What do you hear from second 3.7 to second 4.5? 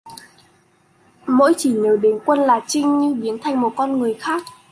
con người khác